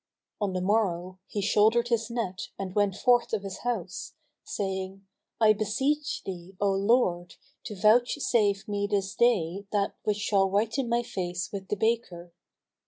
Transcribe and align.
"[FN#236] 0.41 0.47
On 0.47 0.53
the 0.53 0.61
morrow, 0.61 1.19
he 1.27 1.41
shouldered 1.43 1.89
his 1.89 2.09
net 2.09 2.47
and 2.57 2.73
went 2.73 2.95
forth 2.95 3.33
of 3.33 3.43
his 3.43 3.59
house, 3.59 4.13
saying, 4.43 5.05
"I 5.39 5.53
beseech 5.53 6.23
thee, 6.23 6.55
O 6.59 6.71
Lord, 6.71 7.35
to 7.65 7.75
vouchsafe 7.79 8.67
me 8.67 8.87
this 8.87 9.13
day 9.13 9.67
that 9.71 9.93
which 10.01 10.17
shall 10.17 10.49
whiten 10.49 10.89
my 10.89 11.03
face 11.03 11.51
with 11.51 11.67
the 11.67 11.75
baker!" 11.77 12.33